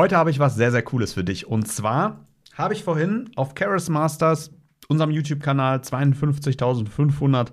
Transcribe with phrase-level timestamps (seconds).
[0.00, 1.46] Heute habe ich was sehr, sehr Cooles für dich.
[1.46, 4.50] Und zwar habe ich vorhin auf Keras Masters,
[4.88, 7.48] unserem YouTube-Kanal, 52.500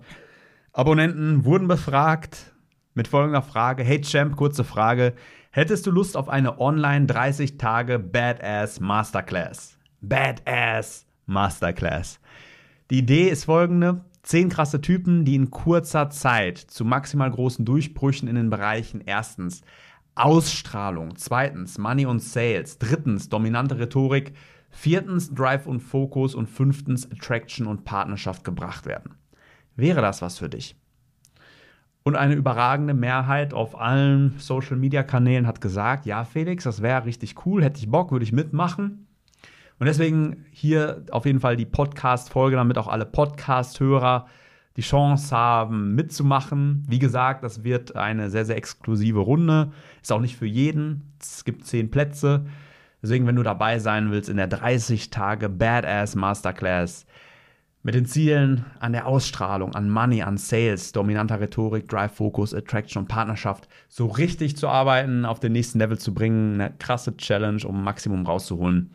[0.71, 2.55] Abonnenten wurden befragt
[2.93, 3.83] mit folgender Frage.
[3.83, 5.11] Hey Champ, kurze Frage.
[5.51, 9.77] Hättest du Lust auf eine online 30 Tage Badass Masterclass?
[9.99, 12.21] Badass Masterclass.
[12.91, 14.05] Die Idee ist folgende.
[14.23, 19.63] Zehn krasse Typen, die in kurzer Zeit zu maximal großen Durchbrüchen in den Bereichen erstens
[20.17, 24.33] Ausstrahlung, zweitens Money und Sales, drittens dominante Rhetorik,
[24.69, 29.15] viertens Drive und Fokus und fünftens Attraction und Partnerschaft gebracht werden.
[29.75, 30.75] Wäre das was für dich?
[32.03, 37.63] Und eine überragende Mehrheit auf allen Social-Media-Kanälen hat gesagt, ja Felix, das wäre richtig cool,
[37.63, 39.07] hätte ich Bock, würde ich mitmachen.
[39.79, 44.25] Und deswegen hier auf jeden Fall die Podcast-Folge, damit auch alle Podcast-Hörer
[44.77, 46.83] die Chance haben, mitzumachen.
[46.87, 49.71] Wie gesagt, das wird eine sehr, sehr exklusive Runde.
[50.01, 51.13] Ist auch nicht für jeden.
[51.19, 52.45] Es gibt zehn Plätze.
[53.01, 57.05] Deswegen, wenn du dabei sein willst in der 30 Tage Badass Masterclass,
[57.83, 63.03] mit den Zielen an der Ausstrahlung, an Money, an Sales, dominanter Rhetorik, Drive, Focus, Attraction
[63.03, 67.65] und Partnerschaft so richtig zu arbeiten, auf den nächsten Level zu bringen, eine krasse Challenge,
[67.65, 68.91] um Maximum rauszuholen,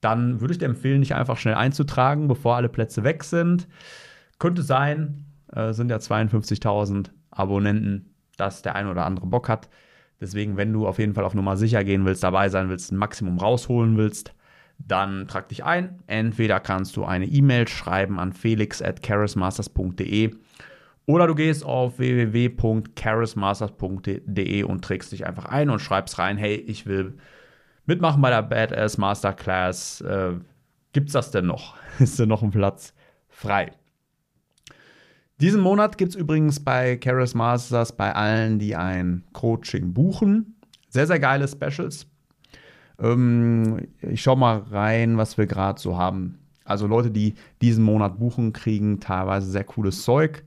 [0.00, 3.68] dann würde ich dir empfehlen, dich einfach schnell einzutragen, bevor alle Plätze weg sind.
[4.38, 9.68] Könnte sein, äh, sind ja 52.000 Abonnenten, dass der ein oder andere Bock hat.
[10.20, 12.96] Deswegen, wenn du auf jeden Fall auf Nummer sicher gehen willst, dabei sein willst, ein
[12.96, 14.34] Maximum rausholen willst,
[14.78, 16.02] dann trag dich ein.
[16.06, 19.00] Entweder kannst du eine E-Mail schreiben an felix at
[21.08, 26.84] oder du gehst auf www.charismasters.de und trägst dich einfach ein und schreibst rein, hey, ich
[26.84, 27.14] will
[27.86, 30.02] mitmachen bei der Badass Masterclass.
[30.02, 30.34] Äh,
[30.92, 31.76] gibt's das denn noch?
[31.98, 32.92] Ist denn noch ein Platz
[33.30, 33.70] frei?
[35.40, 40.56] Diesen Monat gibt es übrigens bei Charis Masters bei allen, die ein Coaching buchen.
[40.88, 42.08] Sehr, sehr geile Specials.
[42.98, 46.38] Ähm, ich schau mal rein, was wir gerade so haben.
[46.64, 50.42] Also Leute, die diesen Monat buchen, kriegen teilweise sehr cooles Zeug.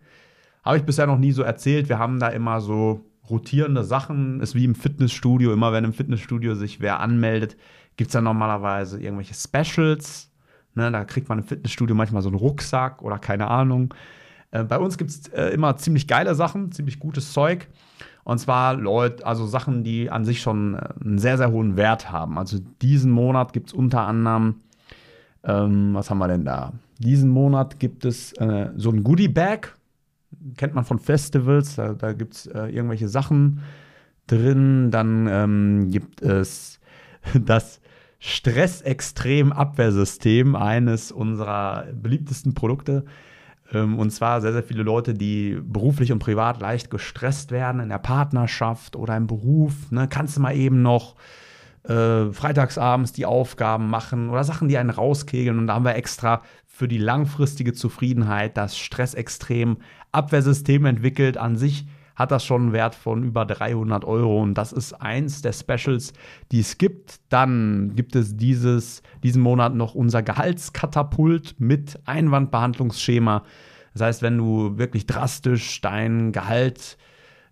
[0.63, 1.87] Habe ich bisher noch nie so erzählt.
[1.87, 4.41] Wir haben da immer so rotierende Sachen.
[4.41, 5.53] Ist wie im Fitnessstudio.
[5.53, 7.55] Immer wenn im Fitnessstudio sich wer anmeldet,
[7.95, 10.29] gibt es dann normalerweise irgendwelche Specials.
[10.75, 13.93] Ne, da kriegt man im Fitnessstudio manchmal so einen Rucksack oder keine Ahnung.
[14.51, 17.67] Äh, bei uns gibt es äh, immer ziemlich geile Sachen, ziemlich gutes Zeug.
[18.23, 22.11] Und zwar Leute, also Sachen, die an sich schon äh, einen sehr, sehr hohen Wert
[22.11, 22.37] haben.
[22.37, 24.57] Also diesen Monat gibt es unter anderem,
[25.43, 26.73] ähm, was haben wir denn da?
[26.99, 29.75] Diesen Monat gibt es äh, so ein Goodie Bag.
[30.55, 33.61] Kennt man von Festivals, da, da gibt es äh, irgendwelche Sachen
[34.27, 34.91] drin.
[34.91, 36.79] Dann ähm, gibt es
[37.33, 37.81] das
[38.19, 43.03] Stressextrem-Abwehrsystem, eines unserer beliebtesten Produkte.
[43.73, 47.89] Ähm, und zwar sehr, sehr viele Leute, die beruflich und privat leicht gestresst werden in
[47.89, 49.91] der Partnerschaft oder im Beruf.
[49.91, 50.07] Ne?
[50.07, 51.15] Kannst du mal eben noch
[51.83, 55.57] äh, freitagsabends die Aufgaben machen oder Sachen, die einen rauskegeln.
[55.57, 59.77] Und da haben wir extra für die langfristige Zufriedenheit das Stressextrem
[60.11, 61.37] Abwehrsystem entwickelt.
[61.37, 65.41] An sich hat das schon einen Wert von über 300 Euro und das ist eins
[65.41, 66.13] der Specials,
[66.51, 67.19] die es gibt.
[67.29, 73.43] Dann gibt es dieses, diesen Monat noch unser Gehaltskatapult mit Einwandbehandlungsschema.
[73.93, 76.97] Das heißt, wenn du wirklich drastisch dein Gehalt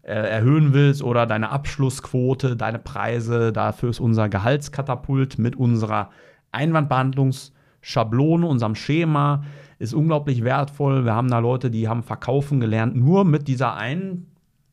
[0.01, 6.09] äh, erhöhen willst oder deine Abschlussquote, deine Preise, dafür ist unser Gehaltskatapult mit unserer
[6.51, 9.43] Einwandbehandlungsschablone, unserem Schema,
[9.77, 11.05] ist unglaublich wertvoll.
[11.05, 14.28] Wir haben da Leute, die haben verkaufen gelernt, nur mit dieser einen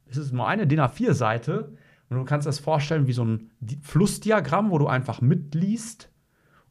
[0.09, 1.73] es ist nur eine DIN A4-Seite
[2.09, 3.51] und du kannst das vorstellen wie so ein
[3.83, 6.11] Flussdiagramm, wo du einfach mitliest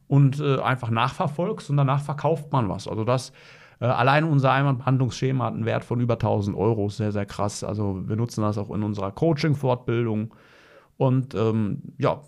[0.08, 2.88] und äh, einfach nachverfolgst und danach verkauft man was.
[2.88, 3.32] Also das
[3.80, 7.64] äh, alleine unser Einwandbehandlungsschema hat einen Wert von über 1000 Euro, sehr, sehr krass.
[7.64, 10.34] Also wir nutzen das auch in unserer Coaching-Fortbildung
[10.96, 12.22] und ähm, ja,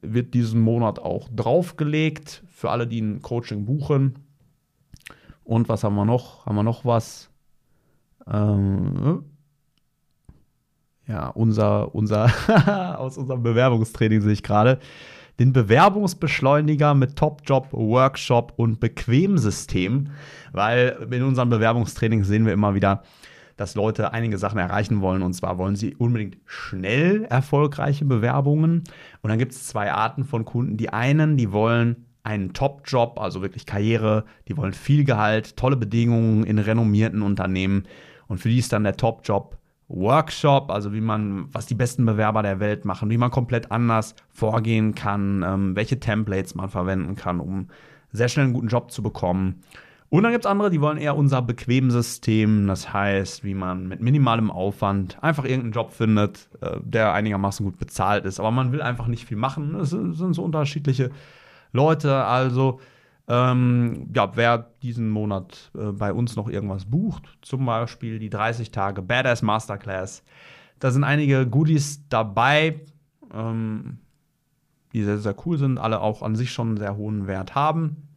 [0.00, 4.18] wird diesen Monat auch draufgelegt für alle, die ein Coaching buchen.
[5.42, 6.46] Und was haben wir noch?
[6.46, 7.30] Haben wir noch was?
[8.26, 9.24] Ähm,
[11.06, 12.30] ja, unser, unser,
[12.98, 14.78] aus unserem Bewerbungstraining sehe ich gerade,
[15.38, 20.10] den Bewerbungsbeschleuniger mit Top-Job, Workshop und Bequem-System,
[20.52, 23.02] weil in unserem Bewerbungstraining sehen wir immer wieder,
[23.56, 25.22] dass Leute einige Sachen erreichen wollen.
[25.22, 28.84] Und zwar wollen sie unbedingt schnell erfolgreiche Bewerbungen.
[29.22, 30.76] Und dann gibt es zwei Arten von Kunden.
[30.76, 36.44] Die einen, die wollen einen Top-Job, also wirklich Karriere, die wollen viel Gehalt, tolle Bedingungen
[36.44, 37.84] in renommierten Unternehmen.
[38.28, 39.58] Und für die ist dann der Top-Job
[39.88, 44.14] Workshop, also wie man, was die besten Bewerber der Welt machen, wie man komplett anders
[44.30, 47.68] vorgehen kann, ähm, welche Templates man verwenden kann, um
[48.12, 49.62] sehr schnell einen guten Job zu bekommen.
[50.08, 52.68] Und dann gibt es andere, die wollen eher unser Bequem-System.
[52.68, 57.78] Das heißt, wie man mit minimalem Aufwand einfach irgendeinen Job findet, äh, der einigermaßen gut
[57.78, 58.38] bezahlt ist.
[58.38, 59.74] Aber man will einfach nicht viel machen.
[59.74, 61.10] Es sind so unterschiedliche
[61.72, 62.14] Leute.
[62.14, 62.78] Also,
[63.26, 68.70] ähm, ja, wer diesen Monat äh, bei uns noch irgendwas bucht, zum Beispiel die 30
[68.70, 70.22] Tage Badass Masterclass,
[70.78, 72.80] da sind einige Goodies dabei,
[73.32, 73.98] ähm,
[74.92, 78.08] die sehr, sehr cool sind, alle auch an sich schon einen sehr hohen Wert haben.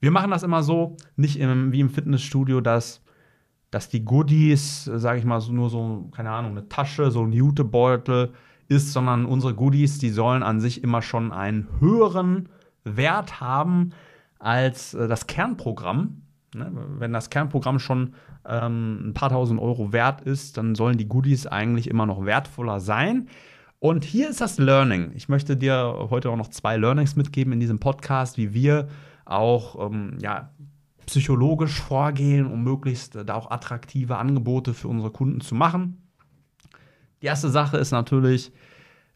[0.00, 3.00] Wir machen das immer so, nicht im, wie im Fitnessstudio, dass,
[3.70, 7.32] dass die Goodies, sage ich mal, so, nur so, keine Ahnung, eine Tasche, so ein
[7.32, 8.32] Jutebeutel
[8.68, 12.48] ist, sondern unsere Goodies, die sollen an sich immer schon einen höheren
[12.84, 13.92] Wert haben
[14.42, 16.22] als äh, das Kernprogramm.
[16.54, 16.70] Ne?
[16.98, 18.14] Wenn das Kernprogramm schon
[18.46, 22.80] ähm, ein paar tausend Euro wert ist, dann sollen die Goodies eigentlich immer noch wertvoller
[22.80, 23.28] sein.
[23.78, 25.12] Und hier ist das Learning.
[25.14, 28.88] Ich möchte dir heute auch noch zwei Learnings mitgeben in diesem Podcast, wie wir
[29.24, 30.50] auch ähm, ja,
[31.06, 35.98] psychologisch vorgehen, um möglichst äh, da auch attraktive Angebote für unsere Kunden zu machen.
[37.22, 38.52] Die erste Sache ist natürlich,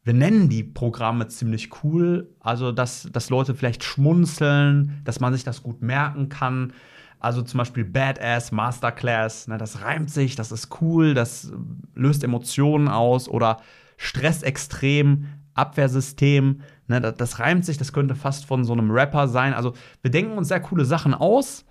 [0.06, 5.42] wir nennen die Programme ziemlich cool, also dass, dass Leute vielleicht schmunzeln, dass man sich
[5.42, 6.72] das gut merken kann.
[7.18, 11.52] Also zum Beispiel Badass Masterclass, ne, das reimt sich, das ist cool, das
[11.96, 13.58] löst Emotionen aus oder
[13.96, 19.26] Stress extrem, Abwehrsystem, Ne, das, das, reimt sich, das könnte fast von so einem Rapper
[19.26, 19.54] sein.
[19.54, 21.64] Also wir denken uns sehr coole Sachen aus,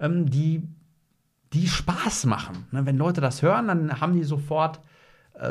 [0.00, 0.62] ähm, die,
[1.52, 2.66] die Spaß machen.
[2.70, 4.80] Ne, wenn Leute das hören, dann haben die sofort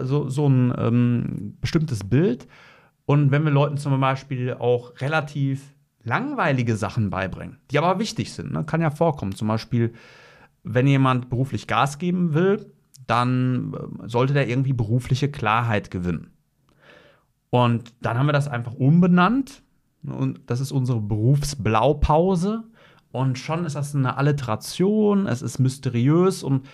[0.03, 2.47] so, so ein ähm, bestimmtes Bild.
[3.05, 8.51] Und wenn wir Leuten zum Beispiel auch relativ langweilige Sachen beibringen, die aber wichtig sind,
[8.51, 9.35] ne, kann ja vorkommen.
[9.35, 9.93] Zum Beispiel,
[10.63, 12.71] wenn jemand beruflich Gas geben will,
[13.07, 16.31] dann äh, sollte der irgendwie berufliche Klarheit gewinnen.
[17.49, 19.61] Und dann haben wir das einfach umbenannt.
[20.03, 22.63] Und das ist unsere Berufsblaupause.
[23.11, 26.65] Und schon ist das eine Alliteration, es ist mysteriös und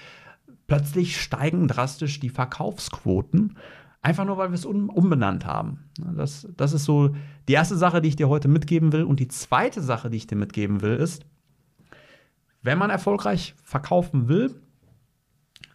[0.69, 3.57] plötzlich steigen drastisch die Verkaufsquoten.
[4.01, 5.89] Einfach nur, weil wir es umbenannt haben.
[6.15, 7.13] Das, das ist so
[7.49, 9.03] die erste Sache, die ich dir heute mitgeben will.
[9.03, 11.25] Und die zweite Sache, die ich dir mitgeben will, ist,
[12.61, 14.55] wenn man erfolgreich verkaufen will,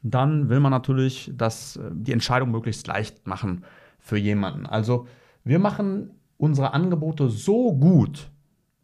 [0.02, 3.64] dann will man natürlich dass die Entscheidung möglichst leicht machen
[3.98, 4.64] für jemanden.
[4.66, 5.06] Also
[5.44, 8.30] wir machen unsere Angebote so gut,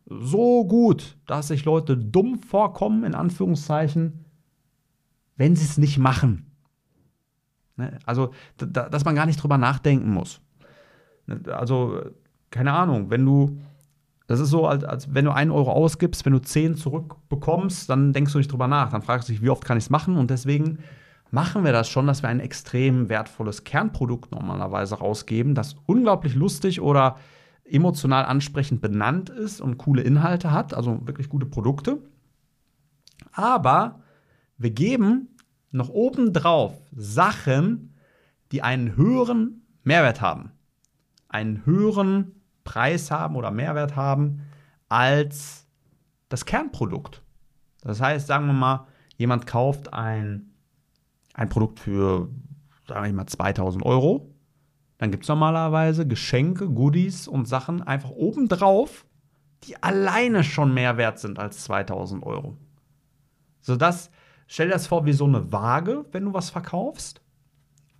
[0.06, 4.24] so gut, dass sich Leute dumm vorkommen, in Anführungszeichen,
[5.40, 6.52] wenn sie es nicht machen.
[7.76, 7.98] Ne?
[8.04, 10.42] Also, dass man gar nicht drüber nachdenken muss.
[11.26, 11.40] Ne?
[11.50, 11.98] Also,
[12.50, 13.58] keine Ahnung, wenn du,
[14.26, 18.12] das ist so, als, als wenn du einen Euro ausgibst, wenn du zehn zurückbekommst, dann
[18.12, 18.90] denkst du nicht drüber nach.
[18.90, 20.18] Dann fragst du dich, wie oft kann ich es machen?
[20.18, 20.80] Und deswegen
[21.30, 26.82] machen wir das schon, dass wir ein extrem wertvolles Kernprodukt normalerweise rausgeben, das unglaublich lustig
[26.82, 27.16] oder
[27.64, 31.96] emotional ansprechend benannt ist und coole Inhalte hat, also wirklich gute Produkte.
[33.32, 34.00] Aber
[34.60, 35.36] wir geben
[35.72, 37.96] noch obendrauf Sachen,
[38.52, 40.52] die einen höheren Mehrwert haben,
[41.28, 44.42] einen höheren Preis haben oder Mehrwert haben
[44.88, 45.66] als
[46.28, 47.22] das Kernprodukt.
[47.80, 48.86] Das heißt, sagen wir mal,
[49.16, 50.50] jemand kauft ein
[51.34, 52.28] ein Produkt für,
[52.86, 54.34] sage ich mal, 2000 Euro.
[54.98, 59.06] Dann gibt es normalerweise Geschenke, Goodies und Sachen einfach obendrauf,
[59.64, 62.56] die alleine schon mehr wert sind als 2000 Euro.
[63.62, 64.10] So das,
[64.50, 67.22] stell dir das vor wie so eine Waage, wenn du was verkaufst.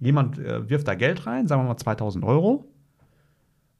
[0.00, 2.67] Jemand äh, wirft da Geld rein, sagen wir mal 2000 Euro.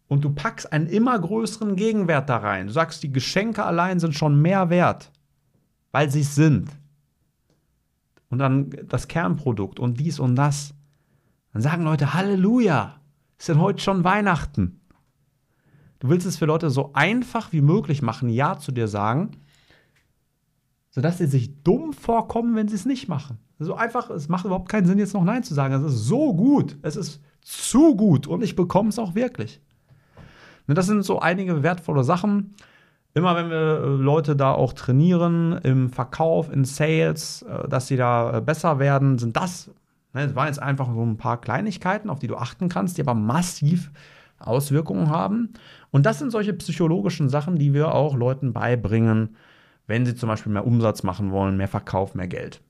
[0.07, 2.69] Und du packst einen immer größeren Gegenwert da rein.
[2.69, 5.11] Du sagst, die Geschenke allein sind schon mehr wert,
[5.93, 6.71] weil sie es sind
[8.29, 10.73] und dann das Kernprodukt und dies und das.
[11.53, 13.01] Dann sagen Leute, Halleluja,
[13.37, 14.81] ist denn heute schon Weihnachten?
[15.99, 19.33] Du willst es für Leute so einfach wie möglich machen, Ja zu dir sagen,
[20.91, 23.39] sodass sie sich dumm vorkommen, wenn sie es nicht machen.
[23.59, 25.75] So einfach, es macht überhaupt keinen Sinn, jetzt noch Nein zu sagen.
[25.75, 29.61] Es ist so gut, es ist zu gut und ich bekomme es auch wirklich.
[30.67, 32.55] Ne, das sind so einige wertvolle Sachen.
[33.13, 37.97] Immer wenn wir äh, Leute da auch trainieren im Verkauf, in Sales, äh, dass sie
[37.97, 39.69] da äh, besser werden, sind das,
[40.15, 43.03] ne, das waren jetzt einfach so ein paar Kleinigkeiten, auf die du achten kannst, die
[43.03, 43.91] aber massiv
[44.39, 45.53] Auswirkungen haben.
[45.91, 49.37] Und das sind solche psychologischen Sachen, die wir auch Leuten beibringen,
[49.91, 52.63] wenn sie zum Beispiel mehr Umsatz machen wollen, mehr Verkauf, mehr Geld.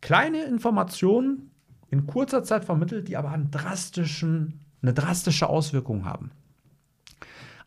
[0.00, 1.50] Kleine Informationen
[1.90, 6.30] in kurzer Zeit vermittelt, die aber einen drastischen, eine drastische Auswirkung haben.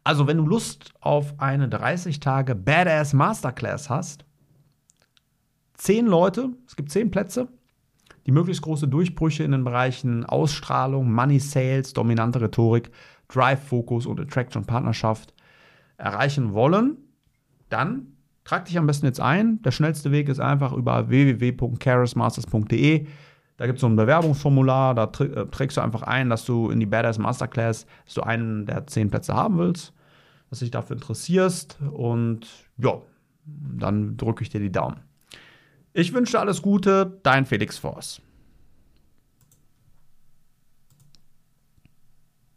[0.04, 4.26] Also, wenn du Lust auf eine 30 Tage Badass Masterclass hast,
[5.76, 7.48] 10 Leute, es gibt 10 Plätze,
[8.26, 12.90] die möglichst große Durchbrüche in den Bereichen Ausstrahlung, Money Sales, dominante Rhetorik,
[13.28, 15.36] Drive, Fokus und Attraction Partnerschaft
[15.98, 16.98] erreichen wollen,
[17.70, 18.15] dann
[18.46, 19.62] trag dich am besten jetzt ein.
[19.64, 23.06] Der schnellste Weg ist einfach über www.charismasters.de.
[23.58, 26.80] Da gibt es so ein Bewerbungsformular, da äh, trägst du einfach ein, dass du in
[26.80, 29.94] die Badass Masterclass, du einen der zehn Plätze haben willst,
[30.50, 32.48] dass dich dafür interessierst und
[32.78, 33.02] ja,
[33.46, 35.00] dann drücke ich dir die Daumen.
[35.94, 38.22] Ich wünsche dir alles Gute, dein Felix Force.